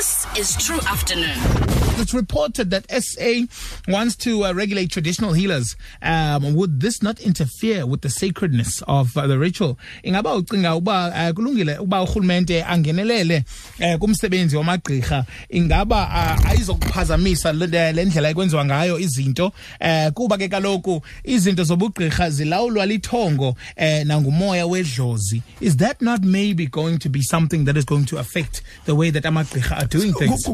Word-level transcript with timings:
This 0.00 0.26
is 0.34 0.56
True 0.56 0.80
Afternoon 0.88 1.89
it's 2.00 2.14
reported 2.14 2.70
that 2.70 2.90
SA 3.02 3.42
wants 3.88 4.16
to 4.16 4.44
uh, 4.46 4.52
regulate 4.52 4.90
traditional 4.90 5.32
healers. 5.34 5.76
Um, 6.02 6.54
would 6.54 6.80
this 6.80 7.02
not 7.02 7.20
interfere 7.20 7.86
with 7.86 8.00
the 8.00 8.08
sacredness 8.10 8.82
of 8.88 9.16
uh, 9.16 9.26
the 9.26 9.38
ritual? 9.38 9.78
Ingaba 10.04 10.34
ucinga 10.40 10.74
uba 10.74 11.12
uh, 11.14 11.32
kulungile 11.32 11.78
uba 11.78 11.98
angenelele 12.66 13.44
uh, 13.82 13.98
kumsebenzi 13.98 14.56
wamagqirha 14.56 15.24
ingaba 15.50 16.06
uh, 16.08 16.50
ayizokuphazamisa 16.50 17.52
le 17.52 17.66
ndlela 18.04 18.30
ekwenziwa 18.30 18.64
ngayo 18.64 18.98
izinto 18.98 19.52
kuba 20.14 20.38
ke 20.38 20.48
kaloku 20.48 21.02
izinto 21.24 21.64
zobugqirha 21.64 22.30
zilawulwa 22.30 22.86
lithongo 22.86 23.54
nangumoya 24.06 24.66
wedlozi. 24.66 25.42
Is 25.60 25.76
that 25.76 26.00
not 26.00 26.22
maybe 26.22 26.66
going 26.66 26.98
to 26.98 27.10
be 27.10 27.20
something 27.20 27.66
that 27.66 27.76
is 27.76 27.84
going 27.84 28.06
to 28.06 28.18
affect 28.18 28.62
the 28.86 28.94
way 28.94 29.10
that 29.10 29.24
amagqirha 29.24 29.82
are 29.82 29.86
doing 29.86 30.14
things? 30.14 30.46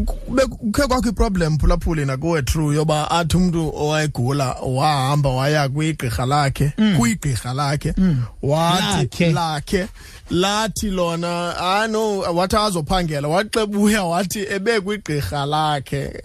problem 1.36 1.58
phulaphule 1.58 2.04
nakuwe 2.04 2.42
true 2.46 2.74
yoba 2.74 3.10
athi 3.10 3.36
umntu 3.36 3.72
owayegula 3.76 4.52
wahamba 4.66 5.30
waya 5.30 5.68
kwigqirha 5.68 6.26
lakhe 6.26 6.72
mm. 6.78 6.96
kwigqirha 6.98 7.54
lakhe 7.54 7.94
mm. 7.96 8.22
wathi 8.42 9.24
lakhe 9.32 9.88
lathi 10.30 10.90
lona 10.90 11.56
ano 11.58 12.18
wathi 12.18 12.56
azophangela 12.56 13.28
waxebuya 13.28 14.04
wathi 14.04 14.38
ebe 14.48 14.80
kwigqirha 14.80 15.44
lakhe 15.46 16.22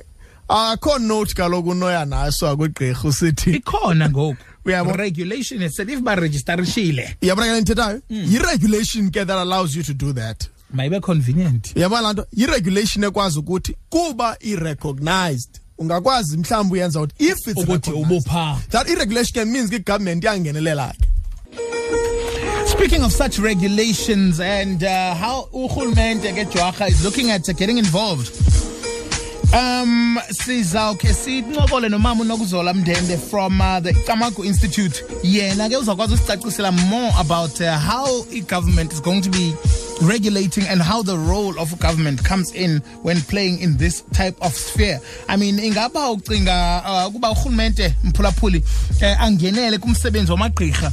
akho 0.48 0.98
note 1.00 1.34
kaloku 1.34 1.70
unoya 1.70 2.06
naso 2.06 2.48
akwigqirha 2.50 3.08
usithi 3.08 3.52
ikhona 3.60 4.10
ngoku 4.10 4.44
regulation 4.96 5.70
said 5.70 5.90
if 5.90 6.00
baregisterishile 6.00 7.18
ndithethayo 7.62 8.02
mm. 8.10 9.12
ke 9.12 9.26
that 9.28 9.38
allows 9.44 9.76
you 9.76 9.84
to 9.84 9.94
do 9.94 10.14
that 10.14 10.48
mayibe 10.74 11.00
convenient 11.02 11.74
yaba 11.76 12.02
laa 12.02 12.14
nto 12.14 12.26
yiregulation 12.34 13.04
ekwazi 13.04 13.40
ukuthi 13.40 13.76
kuba 13.90 14.38
i-recognized 14.40 15.50
ungakwazi 15.78 16.38
mhlawumbi 16.38 16.74
uyenza 16.74 17.02
ukuthi 17.02 17.26
if 17.26 17.48
it's 17.48 17.64
ukuthi 17.64 17.92
ubupha 17.92 18.58
that 18.70 18.88
i 19.36 19.46
means 19.46 19.70
government 19.72 20.24
iyangenelela 20.24 20.94
ke 21.00 21.08
Speaking 22.68 23.04
of 23.04 23.12
such 23.12 23.38
regulations 23.38 24.40
and 24.40 24.84
uh, 24.84 25.14
how 25.14 25.48
urhulumente 25.54 26.34
ngeJwarha 26.34 26.88
is 26.90 27.04
looking 27.04 27.30
at 27.30 27.48
uh, 27.50 27.54
getting 27.54 27.78
involved. 27.78 28.30
Um 29.54 30.18
sizawukhe 30.32 31.14
sincokole 31.14 31.90
nomama 31.90 32.22
unokuzola 32.24 32.74
mndende 32.74 33.18
from 33.18 33.62
uh, 33.62 33.80
the 33.82 33.94
Kamagu 33.94 34.46
Institute. 34.46 35.04
Yena 35.24 35.70
ke 35.70 35.78
uzawukwazi 35.78 36.14
usicacisela 36.14 36.72
more 36.72 37.12
about 37.20 37.60
uh, 37.62 37.78
how 37.78 38.26
e 38.32 38.42
government 38.42 38.92
is 38.94 39.02
going 39.02 39.22
to 39.22 39.30
be 39.30 39.54
regulating 40.02 40.64
and 40.68 40.82
how 40.82 41.02
the 41.02 41.18
role 41.18 41.58
of 41.60 41.78
government 41.80 42.24
comes 42.24 42.54
in 42.54 42.78
when 43.04 43.22
playing 43.22 43.60
in 43.60 43.78
this 43.78 44.02
type 44.14 44.36
of 44.42 44.54
sphere 44.54 45.00
i 45.30 45.36
mean 45.36 45.58
ingaba 45.60 46.12
ucinga 46.12 46.84
ukuba 47.08 47.28
uh, 47.30 47.34
urhulumente 47.38 47.94
mphulaphuli 48.04 48.64
eh, 49.02 49.22
angenele 49.22 49.78
kumsebenzi 49.78 50.32
wamagqirha 50.32 50.92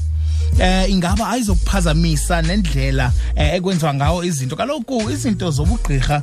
eh, 0.61 0.91
ingaba 0.91 1.29
ayizokuphazamisa 1.29 2.43
nendlela 2.43 3.13
eh, 3.37 3.55
ekwenziwa 3.55 3.95
ngawo 3.95 4.25
izinto 4.25 4.57
kaloku 4.57 5.11
izinto 5.13 5.51
zobugqirha 5.51 6.23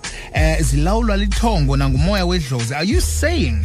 zilawulwa 0.61 1.17
lithongo 1.17 1.77
nangumoya 1.77 2.25
wedlozi 2.25 2.73
are 2.73 2.85
you 2.85 3.01
saying 3.01 3.57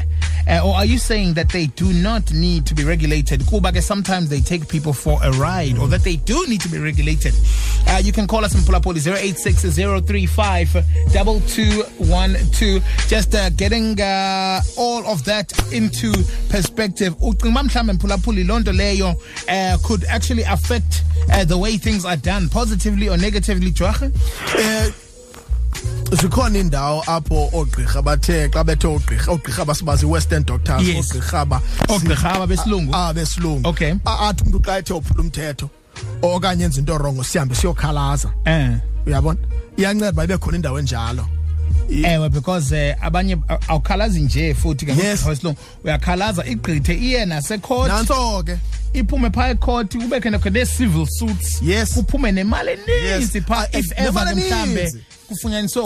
uh, 0.50 0.62
or 0.66 0.74
are 0.74 0.84
you 0.84 0.98
saying 0.98 1.32
that 1.32 1.48
they 1.50 1.66
do 1.68 1.92
not 1.92 2.32
need 2.32 2.66
to 2.66 2.74
be 2.74 2.82
regulated? 2.82 3.38
Kubake, 3.42 3.80
sometimes 3.80 4.28
they 4.28 4.40
take 4.40 4.66
people 4.68 4.92
for 4.92 5.22
a 5.22 5.30
ride, 5.32 5.78
or 5.78 5.86
that 5.86 6.02
they 6.02 6.16
do 6.16 6.44
need 6.48 6.60
to 6.62 6.68
be 6.68 6.78
regulated. 6.78 7.32
Uh, 7.86 8.00
you 8.02 8.10
can 8.10 8.26
call 8.26 8.44
us 8.44 8.52
in 8.52 8.60
Pulapoli 8.62 8.96
086 8.98 9.76
035 9.76 10.72
2212. 11.12 12.82
Just 13.06 13.32
uh, 13.36 13.50
getting 13.50 14.00
uh, 14.00 14.60
all 14.76 15.06
of 15.06 15.24
that 15.24 15.52
into 15.72 16.10
perspective. 16.48 17.16
Pulapuli 17.18 18.44
Londo 18.44 18.74
Leyo 18.74 19.14
uh, 19.48 19.78
could 19.84 20.02
actually 20.06 20.42
affect 20.42 21.04
uh, 21.32 21.44
the 21.44 21.56
way 21.56 21.76
things 21.76 22.04
are 22.04 22.16
done, 22.16 22.48
positively 22.48 23.08
or 23.08 23.16
negatively, 23.16 23.70
zikhona 26.12 26.58
indawo 26.58 27.02
apho 27.06 27.50
oogqirha 27.52 28.02
bathe 28.02 28.50
xa 28.52 28.64
bethe 28.64 28.86
oogqirha 28.86 29.32
oogqirha 29.32 29.64
basibazi 29.64 30.04
western 30.06 30.42
doctors 30.44 30.86
yes. 30.88 30.96
oogqirha 31.12 31.44
ba 31.46 31.62
oogqirha 31.88 32.42
abesilungu 32.42 32.92
ah, 32.94 33.08
abesilungu 33.08 33.68
okay 33.68 33.94
athi 34.04 34.42
umuntu 34.42 34.60
xa 34.66 34.78
ethe 34.78 34.92
ophula 34.92 35.20
umthetho 35.22 35.70
okanye 36.22 36.64
enza 36.64 36.80
into 36.80 36.98
rongo 36.98 37.24
sihambe 37.24 37.54
siyokhalaza 37.54 38.32
eh 38.44 38.78
uyabona 39.06 39.38
iyanceda 39.76 40.24
ibe 40.24 40.38
khona 40.38 40.56
indawo 40.56 40.78
enjalo 40.80 41.26
ewe 42.04 42.28
because 42.28 42.72
uh, 42.72 43.04
abanye 43.04 43.36
awukhalazi 43.68 44.20
nje 44.20 44.54
futhi 44.54 44.86
kasilungu 44.86 45.58
uyakhalaza 45.84 46.44
igqithe 46.46 46.94
iye 46.94 47.24
nasecourt 47.26 47.92
nantso 47.92 48.42
ke 48.42 48.58
iphume 48.92 49.30
phaa 49.30 49.48
ecourt 49.50 49.96
kubekho 49.96 50.30
nekho 50.30 50.50
nee-civil 50.50 51.06
suits 51.06 51.62
yes 51.62 51.92
kuphume 51.94 52.32
nemali 52.32 52.70
eninzi 52.72 53.38
yes. 53.38 53.46
phaa 53.46 53.62
ah, 53.74 53.78
if 53.78 53.92
ever 53.98 54.26
mhlawumbe 54.34 54.90
kufunyaniswe 55.30 55.82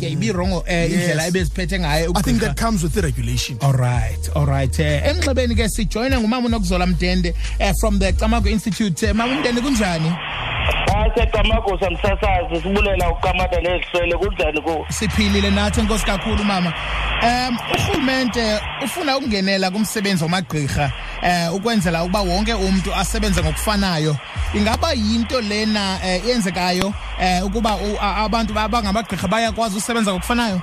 ke 0.00 0.06
ibirongo 0.10 0.56
um 0.58 0.64
eh, 0.66 0.86
indlela 0.90 1.26
ebeziphethe 1.26 1.78
ngayo 1.80 2.12
i 2.16 2.22
think 2.22 2.40
that 2.40 2.56
comes 2.56 2.82
with 2.82 2.94
the 2.94 3.02
regulation 3.02 3.58
all 3.62 3.72
right 3.74 4.30
all 4.36 4.46
right 4.46 4.78
um 4.78 4.86
uh, 4.86 5.06
emnxebeni 5.10 5.54
ke 5.58 5.66
ngumama 6.18 6.46
unokuzola 6.46 6.84
um 6.86 6.94
uh, 7.02 7.26
eh, 7.58 7.72
from 7.80 7.98
the 7.98 8.12
camako 8.12 8.48
institute 8.48 9.02
uh, 9.06 9.12
mama 9.14 9.32
umtende 9.36 9.60
kunjani 9.60 10.10
hayi 11.00 11.12
seqamagosa 11.16 11.90
msasazi 11.90 12.60
sibulela 12.62 13.10
ukamata 13.10 13.60
neziswele 13.60 14.14
kunjani 14.16 14.60
kuwo 14.60 14.86
siphilile 14.88 15.50
nathi 15.50 15.80
enkosi 15.80 16.06
kakhulu 16.06 16.44
mama 16.44 16.72
um 17.22 17.58
urhulumente 17.74 18.60
ufuna 18.84 19.16
ukungenela 19.16 19.70
kumsebenzi 19.70 20.22
wamagqirha 20.24 20.90
um 21.22 21.54
ukwenzela 21.56 22.02
ukuba 22.04 22.20
wonke 22.20 22.54
umntu 22.54 22.94
asebenze 22.94 23.42
ngokufanayo 23.42 24.16
ingaba 24.54 24.92
yinto 24.92 25.40
lena 25.40 25.98
um 26.02 26.08
eh, 26.08 26.26
yenzekayo 26.26 26.86
um 26.86 26.94
eh, 27.22 27.44
ukuba 27.46 27.76
abantu 28.16 28.58
abangamagqirha 28.58 29.28
bayakwazi 29.28 29.76
usebenza 29.78 30.12
ngokufanayo 30.12 30.60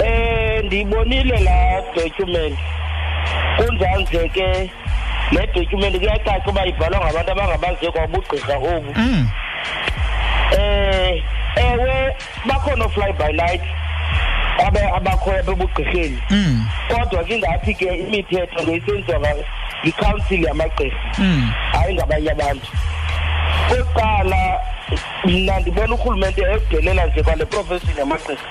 um 0.00 0.66
ndiyibonile 0.66 1.38
laa 1.40 1.82
document 1.96 2.58
kunjanje 3.56 4.28
ke 4.28 4.70
le 5.32 5.46
document 5.54 5.90
kuyacaca 5.98 6.48
uba 6.48 6.66
ibhalwa 6.66 6.98
ngabantu 7.00 7.32
abangabaziyo 7.32 7.92
kwabugqirha 7.92 8.54
obu 8.56 8.90
um 8.90 8.94
mm. 8.96 9.28
eh, 10.52 11.22
ewe 11.56 11.98
bakhona 12.46 12.88
fly 12.88 13.12
by 13.18 13.30
light 13.32 13.62
abe 14.66 14.80
abakhoya 14.96 15.42
bebugqirheni 15.42 16.18
mm. 16.30 16.66
kodwa 16.88 17.24
ke 17.24 17.34
ingathi 17.36 17.72
ke 17.74 17.84
imithetho 18.04 18.62
ngeyisenziwa 18.64 19.28
yikhansili 19.84 20.46
yamagqirha 20.46 21.00
mm. 21.18 21.52
hayi 21.72 21.94
ngabanye 21.94 22.30
abantu 22.30 22.66
kokuqala 23.68 24.60
mna 25.24 25.60
ndibona 25.60 25.94
urhulumente 25.94 26.42
edelela 26.42 27.06
nje 27.06 27.22
kwale 27.22 27.44
profeshini 27.44 27.98
yamagqirha 27.98 28.44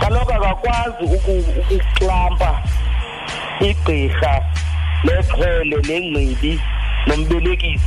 kaloku 0.00 0.32
akakwazi 0.32 1.02
ukuklampa 1.04 2.62
igqirha 3.68 4.34
nexhele 5.04 5.64
nengcibi 6.10 6.60
nombelekisi 7.06 7.80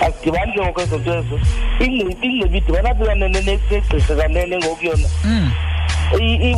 asidibani 0.00 0.52
ke 0.52 0.60
ngoku 0.60 0.80
ezo 0.80 0.98
nto 0.98 1.12
ezo 1.18 1.36
ingcibi 1.84 2.12
ingcibi 2.26 2.58
idibana 2.58 2.94
phika 2.94 3.14
negqisa 3.14 4.14
kanene 4.16 4.56
ngoku 4.58 4.82
yona 4.86 5.08
hmm. 5.22 5.50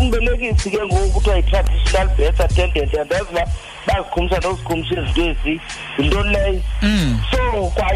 umbelekisi 0.00 0.70
ke 0.70 0.78
ngoku 0.86 1.08
kuthiwa 1.14 1.36
yi-traditional 1.36 2.08
birth 2.16 2.40
attendant 2.40 2.94
andazi 2.94 3.30
uba 3.32 3.44
bazikhumisa 3.86 4.36
nozikhumisa 4.44 4.94
izinto 4.94 5.22
ezi 5.22 5.60
yintoni 5.98 6.28
leyo 6.34 6.60
hmm. 6.80 7.18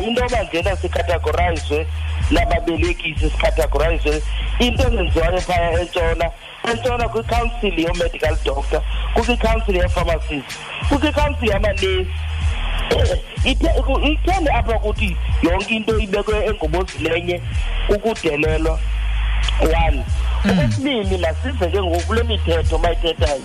into 0.08 0.24
obanjena 0.24 0.76
sikhathagorizwe 0.76 1.86
lababelekisi 2.30 3.30
sikhathagorizwe 3.30 4.22
into 4.58 4.82
ezenziwayo 4.86 5.41
phaya 5.41 5.80
entshona 5.80 6.30
entshona 6.70 7.08
kwikhansili 7.08 7.82
yoomedical 7.84 8.37
doctor 8.44 8.82
kukho 9.14 9.32
ikhansili 9.32 9.78
yee-pharmacist 9.78 10.50
kukho 10.88 11.08
ikhansili 11.08 11.50
yamanesi 11.50 12.06
ithende 14.14 14.50
apha 14.52 14.78
kuthi 14.78 15.16
yonke 15.43 15.75
into 15.76 15.99
ibekwe 15.99 16.44
engobozilenye 16.46 17.40
kukudelelwa 17.87 18.81
one 19.61 20.04
hmm. 20.43 20.52
okwesibini 20.58 21.19
masive 21.19 21.66
ke 21.70 21.82
ngoku 21.82 22.00
kule 22.06 22.22
mithetho 22.22 22.78
bayithethayo 22.78 23.40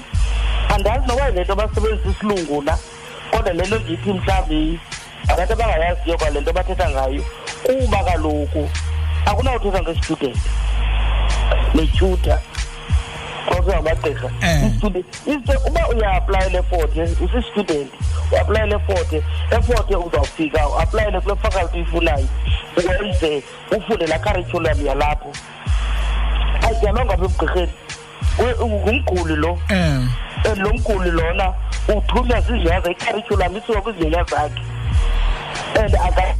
andazi 0.75 1.07
noba 1.07 1.25
yile 1.27 1.41
nto 1.43 1.55
basebenzisa 1.55 2.09
isilungula 2.09 2.77
kodwa 3.31 3.53
le 3.53 3.63
nto 3.63 3.79
ndithi 3.79 4.13
mhlawumbi 4.13 4.79
abantu 5.29 5.53
abangayaziyo 5.53 6.17
kwale 6.17 6.39
nto 6.41 6.53
bathetha 6.53 6.87
ngayo 6.93 7.23
kuba 7.63 7.99
kaloku 8.07 8.63
akunawuthetha 9.29 9.79
ngestitudent 9.81 10.37
netyuta 11.75 12.35
kwakuzawubagqirha 13.47 14.27
eh. 14.41 15.57
uba 15.67 15.83
uyaaplayele 15.93 16.57
eforte 16.63 17.01
usistudent 17.23 17.89
uaplayele 18.31 18.75
eforte 18.75 19.17
eforte 19.57 19.93
uzawufika 19.95 20.59
uaplayele 20.69 21.19
kule 21.19 21.35
faculty 21.35 21.79
ifunayo 21.79 22.27
wenze 22.77 23.43
ufunde 23.77 24.07
laa 24.07 24.19
curriculum 24.19 24.77
yalapho 24.87 25.31
ayidyalwanga 26.67 27.13
apha 27.13 27.23
ebugqirheni 27.23 27.71
ngumguli 28.67 29.35
lo 29.35 29.59
and 29.69 30.09
eh. 30.45 30.51
eh, 30.51 30.57
lo 30.57 30.73
mguli 30.73 31.11
lona 31.11 31.53
uthunywa 31.95 32.41
zizinyanya 32.41 32.89
icurriculum 32.91 33.57
isiwa 33.57 33.81
kwizinyanya 33.81 34.23
zakhe 34.23 34.61
and 35.77 35.95
other 35.95 36.35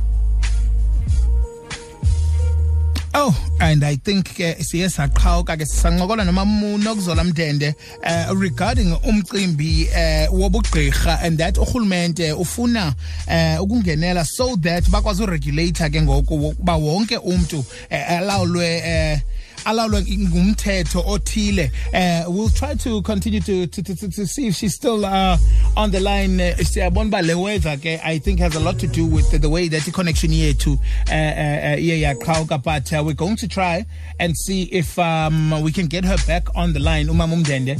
Oh 3.16 3.34
and 3.60 3.84
I 3.86 3.96
think 4.04 4.26
eh, 4.42 4.56
ke 4.58 4.64
siye 4.66 4.88
saqhawuka 4.90 5.56
ke 5.62 5.66
sisanqokola 5.70 6.24
noma 6.26 6.44
Muno 6.50 6.96
Kuzola 6.98 7.22
Mdende 7.24 7.70
uh, 7.70 7.74
eh, 8.10 8.26
regarding 8.34 8.90
umcimbi 9.06 9.86
uh, 9.94 10.34
wobugqirha 10.34 11.20
and 11.22 11.38
that 11.38 11.56
uhulumende 11.56 12.32
ufuna 12.34 12.88
uh, 12.90 13.58
ukungenela 13.62 14.26
so 14.26 14.56
that 14.56 14.84
bakwazi 14.90 15.22
uregulator 15.24 15.90
ke 15.94 16.02
ngoku 16.02 16.56
ba 16.60 16.74
wonke 16.74 17.18
umuntu 17.22 17.60
uh, 17.92 18.18
alawulwe 18.18 18.70
uh, 18.82 19.18
alawulwa 19.66 20.02
ngumthetho 20.02 21.04
othile 21.08 21.72
uh, 21.94 22.24
we'll 22.34 22.50
try 22.50 22.74
to 22.76 23.02
continue 23.02 23.40
to, 23.40 23.68
to, 23.68 23.82
to, 23.84 23.96
to 23.96 24.26
see 24.28 24.48
if 24.48 24.56
she's 24.56 24.76
still 24.76 25.06
uh, 25.06 25.38
on 25.78 25.92
the 25.92 26.00
line 26.00 26.40
eh, 26.42 26.56
siyabona 26.58 27.06
uba 27.08 27.22
le 27.22 27.34
weather 27.36 27.78
ke 27.78 28.00
i 28.04 28.20
think 28.20 28.40
has 28.40 28.56
a 28.56 28.60
lot 28.60 28.78
to 28.80 28.88
do 28.88 29.06
with 29.06 29.30
the, 29.32 29.38
the 29.38 29.50
way 29.50 29.68
that 29.70 29.82
iconnection 29.88 30.32
yethu 30.34 30.80
eh, 31.12 31.76
iye 31.84 32.00
yaqhawuka 32.02 32.58
but 32.62 32.92
uh, 32.94 33.02
we're 33.06 33.14
going 33.16 33.36
to 33.38 33.48
try 33.48 33.86
and 34.20 34.36
see 34.38 34.64
if 34.64 34.98
um, 35.00 35.52
we 35.62 35.72
can 35.72 35.88
get 35.88 36.04
her 36.06 36.18
back 36.28 36.44
on 36.56 36.74
the 36.74 36.80
line 36.80 37.08
umama 37.10 37.34
umndende 37.36 37.78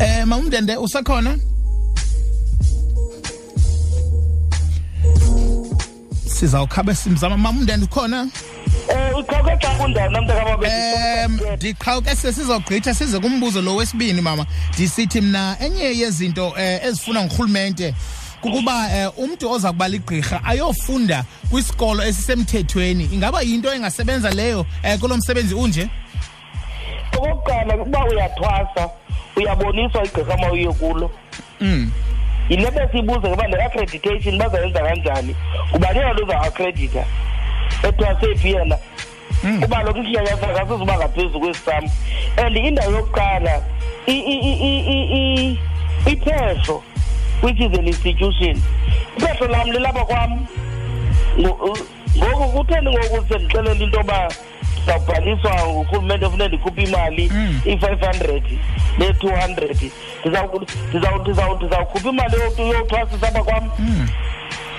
um 0.00 0.28
mama 0.28 0.36
umndende 0.42 0.76
usakhona 0.76 1.38
sizawukhabe 6.26 6.94
simzama 6.94 7.36
mama 7.36 7.58
umndende 7.58 7.84
ukhona 7.86 8.28
Eh 8.88 9.14
uqhawuke 9.14 9.56
xa 9.62 9.70
kundawo 9.78 10.08
namntakamabe. 10.10 10.66
Eh 10.66 11.26
ndiqhawuke 11.56 12.14
sesizogqitha 12.16 12.94
size 12.94 13.18
kumbuzo 13.18 13.60
lo 13.62 13.76
wesibini 13.76 14.20
mama. 14.20 14.46
Ndisithi 14.74 15.20
mna 15.20 15.56
enye 15.64 15.86
yezinto 16.00 16.52
eh, 16.58 16.84
ezifuna 16.84 17.24
ngurhulumente 17.24 17.94
kukuba 18.42 18.74
eh, 18.96 19.18
umntu 19.18 19.50
oza 19.50 19.72
kuba 19.72 19.88
ligqirha 19.88 20.42
ayofunda 20.44 21.24
kwisikolo 21.50 22.02
esisemthethweni 22.04 23.04
ingaba 23.14 23.42
yinto 23.42 23.70
engasebenza 23.74 24.30
leyo 24.30 24.66
eh, 24.82 24.98
kulo 24.98 25.16
msebenzi 25.16 25.54
unje 25.54 25.90
okokuqala 27.18 27.76
ukuba 27.76 28.00
uyathwasa 28.04 28.90
uyaboniswa 29.36 30.00
igqirha 30.04 30.34
uma 30.34 30.50
uye 30.52 30.70
kulo 30.72 31.10
mm. 31.60 31.90
yile 32.48 32.70
besiyibuze 32.70 33.26
ngoba 33.30 33.46
le-accreditation 33.48 34.38
bazayenza 34.38 34.80
kanjani 34.82 35.36
kuba 35.72 35.92
leyo 35.92 36.12
nto 36.12 36.24
uzawuaccredita 36.24 37.02
etwasefu 37.88 38.48
yena 38.48 38.78
hmm. 39.42 39.60
kuba 39.60 39.82
lo 39.84 39.92
mhlanyaza 39.92 40.46
kasizuba 40.54 40.94
ngaphezu 40.98 41.38
kwesam 41.42 41.84
and 42.42 42.56
indawo 42.56 42.90
yokuqala 42.96 43.54
iphehlo 46.06 46.82
which 47.42 47.60
is 47.60 47.72
an 47.78 47.86
institution 47.86 48.56
iphehlo 49.18 49.46
lam 49.50 49.68
lilapha 49.74 50.04
kwam 50.10 50.32
ngoku 51.38 52.48
kutheni 52.54 52.90
ngoku 52.94 53.18
sendixelela 53.28 53.72
into 53.72 53.86
yoba 53.96 54.20
ndizawubhaliswa 54.84 55.52
ngurhulumente 55.72 56.26
funeke 56.32 56.48
ndikhuphe 56.50 56.80
imali 56.86 57.24
hmm. 57.32 57.52
i-five 57.72 58.00
hundred 58.08 58.42
ne-two 58.98 59.30
hundred 59.42 59.78
ndizawukhupha 61.20 62.08
imali 62.12 62.36
yothwasisa 62.58 63.26
apha 63.28 63.42
kwam 63.46 63.64
hmm. 63.78 64.06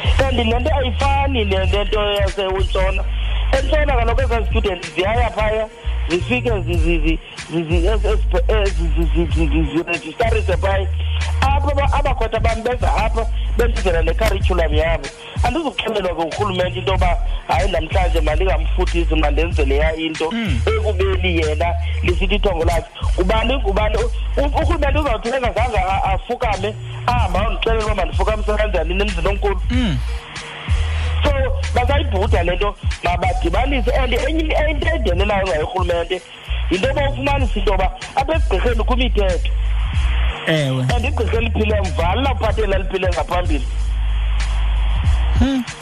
and 0.03 0.37
nento 0.37 0.69
ayifani 0.75 1.45
nento 1.45 1.99
yaseutshona 1.99 3.03
entshona 3.59 3.95
kaloku 3.95 4.21
ezaa 4.21 4.45
students 4.45 4.93
ziyaya 4.95 5.29
phaya 5.29 5.67
zifike 6.09 6.51
zirejistarise 9.35 10.57
phaya 10.57 10.87
apha 11.41 11.93
abakhotha 11.97 12.39
bam 12.39 12.63
beza 12.63 12.95
apha 12.95 13.25
bendizela 13.57 14.03
necurriculum 14.03 14.73
yabo 14.75 15.07
andizuxelelwa 15.43 16.13
ke 16.15 16.23
ngurhulumente 16.25 16.79
into 16.79 16.91
yoba 16.91 17.11
hayi 17.47 17.71
namhlanje 17.71 18.21
mandingamfuthisi 18.21 19.15
mandenzele 19.15 19.75
ya 19.77 19.95
into 19.95 20.31
ekubeni 20.65 21.35
yena 21.37 21.75
lisithi 22.03 22.35
ithongo 22.35 22.65
lakhe 22.65 22.87
ngubani 23.17 23.53
ngubani 23.57 23.97
urhulumente 24.37 24.99
uzawuthenga 24.99 25.51
zange 25.57 25.77
afukame 26.13 26.73
hamba 27.07 27.39
ayondixelela 27.39 27.85
uba 27.85 27.95
mandifukamisa 27.95 28.57
kanjani 28.57 28.93
nemzini 28.93 29.27
onkulu 29.27 29.55
hmm. 29.69 29.97
so 31.23 31.29
basayibhuda 31.75 32.43
le 32.43 32.55
nto 32.55 32.75
mabadibanise 33.03 33.91
and 34.01 34.13
enye 34.13 34.55
into 34.69 34.87
edenelayo 34.95 35.45
ngayo 35.47 35.61
urhulumente 35.63 36.21
yinto 36.71 36.87
yoba 36.87 37.09
ufumanisa 37.09 37.45
into 37.57 37.69
yoba 37.71 37.87
apha 38.15 38.33
egqirheni 38.35 38.83
kwimithetho 38.83 39.51
ewe 40.47 40.81
and 40.93 41.05
igqirha 41.05 41.37
eliphile 41.37 41.81
mva 41.81 42.15
linaphatheli 42.15 42.73
aliphile 42.73 43.07
ngaphambili 43.07 43.67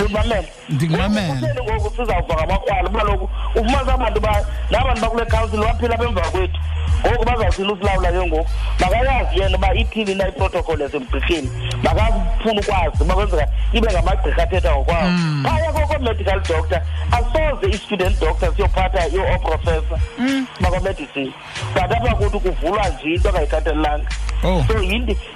umamele 0.05 0.35
hmm. 0.41 0.75
ndikumamele 0.75 1.63
ngoku 1.63 1.89
sizawuva 1.89 2.35
ngabakrwala 2.35 2.87
uba 2.89 3.03
loku 3.03 3.29
ufumanisa 3.55 3.93
abantu 3.93 4.19
ba 4.19 4.33
nabantu 4.71 5.01
bakule 5.01 5.25
council 5.25 5.59
baphila 5.59 5.95
apha 5.95 6.03
emva 6.05 6.21
kwethu 6.21 6.59
ngoku 7.07 7.23
bazawuthile 7.25 7.73
usilawula 7.73 8.11
ke 8.11 8.17
ngoku 8.27 8.41
makayazi 8.81 9.39
yena 9.39 9.57
uba 9.57 9.69
ithini 9.73 10.15
na 10.15 10.27
iprotocol 10.27 10.81
yasemgqirheni 10.81 11.49
makafuna 11.83 12.61
ukwazi 12.61 13.01
uba 13.03 13.13
kwenzeka 13.15 13.45
ibe 13.73 13.87
ngamagqirha 13.93 14.41
athetha 14.43 14.69
ngokwawo 14.75 15.05
hmm. 15.07 15.43
phaya 15.47 15.69
koko-medical 15.75 16.39
doctor 16.47 16.81
asoze 17.17 17.65
i-student 17.73 18.15
doctor 18.21 18.49
siyophatha 18.55 19.01
ooprofessor 19.05 19.99
hmm. 20.17 20.39
bakwamedicine 20.61 21.31
but 21.73 21.83
apha 21.97 22.11
kuthi 22.19 22.39
kuvulwa 22.45 22.83
nje 22.89 23.07
into 23.13 23.29
angayikhathalelanga 23.29 24.07
oh. 24.43 24.61
so 24.67 24.73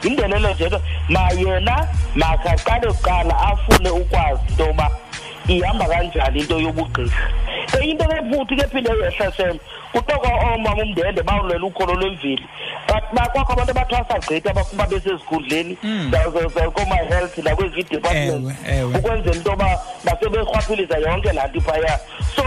yindelelo 0.04 0.50
nje 0.54 0.66
nto 0.70 0.80
mayena 1.10 1.76
makhaqale 2.16 2.88
kuqala 2.94 3.34
afune 3.50 3.90
ukwazi 3.90 4.44
into 4.50 4.64
yoba 4.68 4.88
ihamba 5.48 5.86
kanjani 5.90 6.40
into 6.40 6.58
yobugqirha 6.62 7.32
into 7.82 8.06
bevuthi 8.06 8.56
ke 8.58 8.68
phinde 8.70 8.90
yehlasela 9.02 9.54
kutoka 9.92 10.34
omama 10.36 10.82
umndende 10.82 11.24
bawulwela 11.24 11.66
ukholo 11.66 11.94
lwemveli 11.96 12.46
bakwakho 13.14 13.54
abantu 13.54 13.72
abathwasagqitha 13.72 14.52
abakuba 14.52 14.86
besezikhundleni 14.88 15.78
mm. 15.84 16.12
kooma-health 16.74 17.38
nakwezi 17.44 17.84
department 17.84 18.56
ukwenzela 18.96 19.36
into 19.36 19.50
yoba 19.50 19.82
basebehwaphiliza 20.04 20.98
yonke 21.00 21.34
laa 21.34 21.48
nto 21.48 21.62
phaya 21.62 22.00
so 22.36 22.44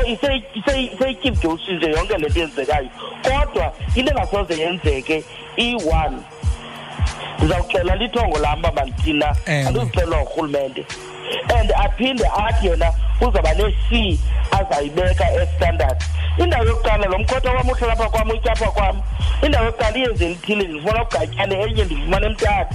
seyityibdowusi 0.98 1.72
nje 1.72 1.86
yonke 1.86 2.18
le 2.18 2.28
nto 2.28 2.40
yenzekayo 2.40 2.88
kodwa 3.22 3.72
into 3.94 4.10
engasoze 4.12 4.56
yenzeke 4.56 5.24
iyi-one 5.58 6.18
ndizawuxela 7.38 7.96
lithongo 7.96 8.38
lam 8.38 8.58
uba 8.58 8.72
mandithina 8.72 9.36
andizixelelwa 9.46 10.20
ngurhulumente 10.20 10.84
and 11.60 11.72
aphinde 11.72 12.24
athi 12.46 12.66
yena 12.66 12.92
uzawuba 13.20 13.54
ne-fee 13.54 14.18
azayibeka 14.58 15.24
estandard 15.42 15.96
indawo 16.38 16.64
yokuqala 16.64 17.06
lo 17.06 17.18
mkhotha 17.18 17.50
wam 17.50 17.68
uhlala 17.70 17.96
pha 17.96 18.08
kwam 18.10 18.30
utyapha 18.30 18.70
kwam 18.74 18.96
indawo 19.42 19.66
yokuqala 19.66 19.96
iyenze 19.98 20.24
elithile 20.24 20.64
ndifuna 20.68 21.02
ugatyane 21.02 21.54
enye 21.64 21.84
ndifumane 21.84 22.26
emthatha 22.26 22.66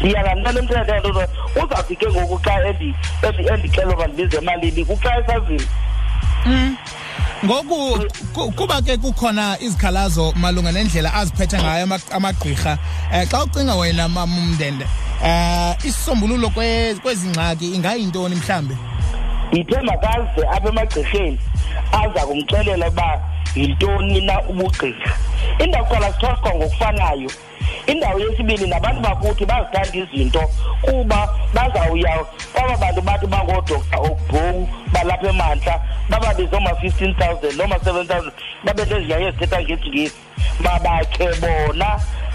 ndiyala 0.00 0.34
mntana 0.36 0.58
emthatha 0.60 0.94
ntoto 1.00 1.22
uzawuthi 1.62 1.96
ke 1.96 2.06
ngoku 2.10 2.36
xa 2.44 2.54
endixeloba 3.54 4.06
ndibize 4.06 4.36
emalini 4.38 4.84
kuxa 4.84 5.18
esazini 5.20 5.66
Mm. 6.46 6.76
ngoku 7.44 8.04
kuba 8.56 8.82
ke 8.82 8.96
kukhona 8.96 9.56
izikhalazo 9.60 10.32
malunga 10.36 10.72
nendlela 10.72 11.12
aziphethe 11.14 11.58
ngayo 11.60 11.84
amagqirha 12.16 12.78
um 13.12 13.26
xa 13.28 13.44
ucinga 13.44 13.74
wena 13.74 14.08
mamndende 14.08 14.84
um 15.20 15.26
eh, 15.28 15.76
isisombululo 15.84 16.48
kwezi 16.50 17.28
ngxaki 17.28 17.74
ingayintoni 17.76 18.34
mhlawumbi 18.40 18.76
ngithemba 19.52 19.94
kaze 20.02 20.42
apha 20.54 20.68
emagqirheni 20.70 21.38
aza 22.00 22.22
kumxelela 22.28 22.86
uba 22.90 23.08
yintoni 23.58 24.18
na 24.28 24.36
ubugqirha 24.50 25.12
indawo 25.64 25.84
qala 25.90 26.08
sithoswa 26.12 26.50
ngokufanayo 26.56 27.30
indawo 27.90 28.16
yesibini 28.22 28.66
nabantu 28.72 29.00
bakuthi 29.04 29.44
bazithanda 29.50 29.98
izinto 30.00 30.42
kuba 30.84 31.20
bazawuya 31.54 32.14
kwaba 32.54 32.74
bantu 32.84 33.00
bathi 33.06 33.26
bangoodokta 33.32 33.96
okubhowu 34.06 34.60
balapha 34.92 35.26
emantla 35.34 35.74
bababize 36.10 36.54
ooma-fifteen 36.58 37.12
thousand 37.18 37.52
nooma-seven 37.58 38.04
thousand 38.10 38.32
babe 38.64 38.82
nezinyanya 38.88 39.26
ezithetha 39.30 39.58
ngesingesi 39.64 40.18
babakhe 40.62 41.26
bona 41.42 41.88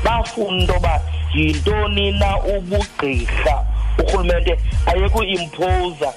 bafuna 0.04 0.58
into 0.62 0.68
yoba 0.74 0.94
yintoni 1.36 2.06
na 2.20 2.30
ubugqirha 2.56 3.56
urhulumente 4.00 4.54
ayekuyimpoza 4.90 6.10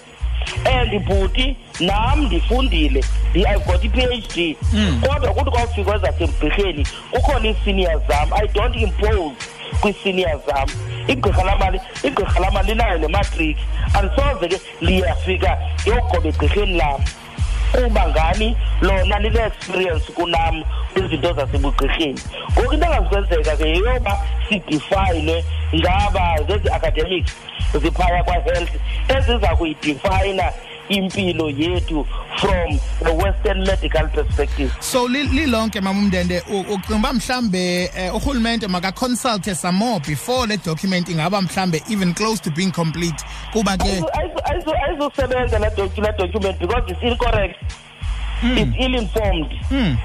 and 0.66 0.90
bhuti 1.04 1.56
nam 1.80 2.26
ndifundile 2.26 3.04
i've 3.46 3.64
got 3.66 3.84
i-phd 3.84 4.56
hmm. 4.70 5.00
kodwa 5.00 5.34
kuthi 5.34 5.50
kwawufikwa 5.50 5.94
ezasemgqirheni 5.96 6.84
kukhona 7.10 7.52
senior 7.64 8.00
zam 8.08 8.32
i 8.32 8.46
don't 8.56 8.76
impose 8.84 9.32
senior 10.02 10.40
zam 10.46 10.68
igqirha 11.12 11.42
lamali 11.44 11.78
igqirha 12.08 12.38
lamali 12.44 12.68
linayo 12.72 12.98
le 12.98 13.08
matriki 13.14 13.60
andisoze 13.98 14.46
ke 14.52 14.58
liyafika 14.86 15.50
ngeyogqoba 15.82 16.26
egqirheni 16.32 16.76
lam 16.80 17.00
kuba 17.72 18.08
ngani 18.08 18.56
lona 18.82 19.18
line-experience 19.22 20.04
kunam 20.16 20.54
izinto 20.98 21.30
zasebugqirheni 21.36 22.20
ngoku 22.52 22.72
into 22.74 22.86
engazukwenzeka 22.86 23.52
ke 23.60 23.64
yeyoba 23.72 24.12
sidifayine 24.48 25.36
ngaba 25.80 26.24
zezi-academics 26.48 27.32
ziphaya 27.80 28.20
kwahealth 28.26 28.74
eziza 29.14 29.50
kuyidifayina 29.58 30.46
impilo 30.90 31.50
yethu 31.52 32.06
from 32.38 32.78
a 33.08 33.14
western 33.14 33.60
medical 33.64 34.06
perspective 34.08 34.74
so 34.80 35.06
lilonke 35.08 35.74
li 35.74 35.80
mamumndende 35.84 36.40
ucinga 36.48 36.96
uba 36.98 37.12
mhlambe 37.12 37.90
uh, 38.10 38.14
urhulumente 38.16 38.68
makaconsulte 38.68 39.54
some 39.54 39.76
more 39.78 40.00
before 40.00 40.46
le 40.46 40.56
document 40.56 41.08
ingaba 41.08 41.42
mhlambe 41.42 41.82
even 41.90 42.14
close 42.14 42.40
to 42.42 42.50
being 42.50 42.70
complete 42.72 43.24
kuba 43.52 43.76
ke 43.76 44.02
ayizosebenza 44.88 45.58
la 45.58 45.70
document 45.70 46.16
because 46.58 46.92
it's 46.92 47.02
incorrect 47.02 47.56
Hmm. 48.40 48.56
is 48.60 48.68
ill-informed 48.78 49.50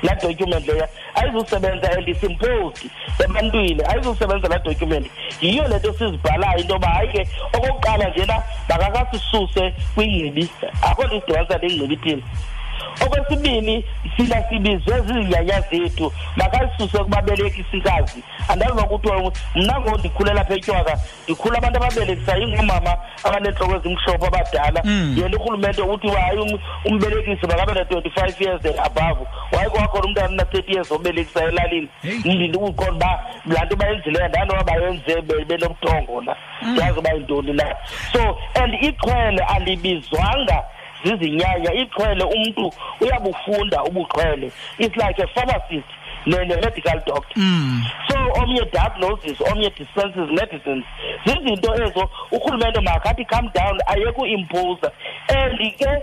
laa 0.02 0.18
hmm. 0.18 0.28
document 0.28 0.68
leyo 0.68 0.88
ayizusebenza 1.16 1.92
and 1.92 2.08
is 2.10 2.24
imposed 2.24 2.90
ebantwini 3.26 3.82
ayizusebenza 3.90 4.48
laa 4.48 4.58
document 4.60 5.08
yiyo 5.42 5.68
le 5.68 5.78
nto 5.78 5.94
sizibhalayo 5.94 6.58
into 6.60 6.74
yoba 6.74 6.88
hayi 6.88 7.08
ke 7.08 7.28
okokuqala 7.56 8.10
njena 8.10 8.44
makakasisuse 8.70 9.64
kwingcibi 9.96 10.50
akho 10.82 11.04
lidibanisa 11.08 11.58
nengcibithini 11.62 12.24
okwesibili 13.06 13.86
sila 14.18 14.50
sibizwe 14.50 15.02
ziyaya 15.02 15.62
zethu 15.62 16.14
makalisuse 16.36 16.98
kubabelekisikazi 17.04 18.24
andazi 18.48 18.74
nokuthiwa 18.76 19.32
mna 19.56 19.76
ngo 19.82 19.92
ndikhule 19.98 20.32
lapha 20.34 20.54
etywaka 20.60 20.94
ndikhule 21.24 21.56
abantu 21.58 21.78
ababelekisayo 21.80 22.42
ingomama 22.48 22.92
abaneentloko 23.28 23.74
ezimhlophe 23.76 24.26
abadala 24.28 24.80
mm. 24.84 25.16
yena 25.18 25.36
urhulumente 25.38 25.82
uthi 25.82 26.10
hayi 26.16 26.38
um, 26.40 26.52
umbelekisi 26.90 27.44
makabe 27.48 27.74
na-twenty-five 27.74 28.36
years 28.44 28.62
and 28.66 28.80
above 28.88 29.20
waye 29.54 29.70
kwakhona 29.70 30.06
umntana 30.06 30.36
na-thirty 30.40 30.72
years 30.74 30.92
obelekisayo 30.92 31.48
elalini 31.50 32.58
uqonda 32.58 33.10
uba 33.46 33.56
laa 33.56 33.66
nto 33.66 33.76
bayenzileyo 33.76 34.28
ndanoba 34.28 34.64
bayenze 34.64 35.22
benobuthongo 35.22 36.22
na 36.22 36.36
ndiyazi 36.62 36.92
mm. 36.94 36.98
uba 37.00 37.10
yintoni 37.14 37.54
na 37.54 37.66
so 38.14 38.38
and 38.62 38.74
iqhwele 38.88 39.44
alibizwanga 39.44 40.54
mm. 40.56 40.80
zizinyanya 41.04 41.74
ichwele 41.74 42.24
umuntu 42.24 42.64
uyabufunda 43.02 43.78
ubuchwele 43.84 44.52
it's 44.78 44.96
like 45.04 45.24
a 45.24 45.28
pharmacist 45.28 45.90
ne-medical 46.26 47.00
doctor 47.06 47.36
mm. 47.42 47.82
so 48.10 48.18
omnye 48.42 48.62
diagnosis 48.72 49.38
omnye 49.52 49.70
dispenses 49.78 50.30
medicines 50.40 50.86
zizinto 51.26 51.76
ezo 51.84 52.10
urhulumente 52.32 52.80
makathi 52.82 53.26
come 53.26 53.50
down 53.54 53.78
ayeke 53.86 54.22
uimposa 54.22 54.92
and 55.38 55.58
ke 55.78 56.02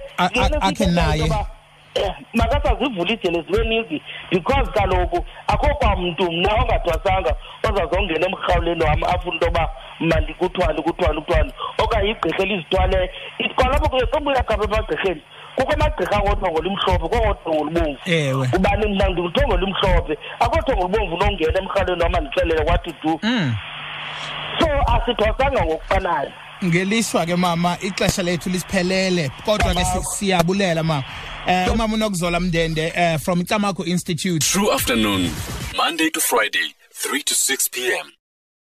akhe 0.61 0.87
naye 0.87 1.29
Eh, 1.95 2.13
makathi 2.35 2.69
azivule 2.69 3.13
ijele 3.15 3.43
zibe 3.43 3.69
ningi 3.69 4.03
because 4.31 4.71
kaloku 4.71 5.25
akho 5.49 5.75
kwamntu 5.81 6.33
mna 6.33 6.55
ongadwasanga 6.55 7.35
ozazongena 7.69 8.27
emrhawuleni 8.27 8.83
wam 8.85 9.03
afuna 9.05 9.35
into 9.35 9.47
yoba 9.47 9.71
mandikuthwale 9.99 10.83
kuthwale 10.83 11.19
ukuthwale 11.19 11.51
okanye 11.83 12.11
igqirha 12.15 12.43
elizithwaleyo 12.43 13.07
kwalapho 13.55 13.89
kebuyagaba 13.91 14.65
emagqirheni 14.71 15.23
kukho 15.57 15.73
amagqirha 15.75 16.17
angothongo 16.19 16.59
limhlophe 16.63 17.07
kongothongo 17.11 17.63
libomvu 17.67 17.99
ewe 18.19 18.45
ubani 18.57 18.85
mna 18.87 19.07
ndithongo 19.11 19.57
limhlophe 19.63 20.15
akothongo 20.45 20.85
libomvu 20.87 21.15
nongena 21.19 21.59
emrhawuleni 21.59 22.03
wam 22.03 22.15
andixelele 22.15 22.63
wathi 22.71 22.93
du 23.03 23.13
mm. 23.25 23.49
so 24.61 24.67
asithwasanga 24.95 25.63
ngokufanayo 25.67 26.31
ke 26.61 27.37
mama 27.37 27.77
ixesha 27.83 28.23
lethu 28.23 28.51
lisiphelele 28.51 29.31
kodwa 29.45 29.75
ke 29.75 29.85
siyabulela 30.17 30.83
mama 30.85 31.05
um 31.47 31.51
eh, 31.53 31.73
umama 31.73 31.95
unokuzola 31.97 32.41
mndende 32.41 32.93
eh, 32.97 33.19
from 33.19 33.41
icamaco 33.41 33.85
institute 33.85 34.41
true 34.41 34.71
afternoon 34.73 35.31
monday 35.77 36.11
to 36.11 36.21
friday 36.21 36.75
3 36.93 37.23
to 37.25 37.35
6 37.35 37.69
p 37.71 37.93
m 38.01 38.20